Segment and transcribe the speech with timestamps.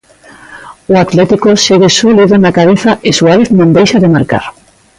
[0.91, 4.45] O Atlético segue sólido na cabeza e Suárez non deixa de marcar.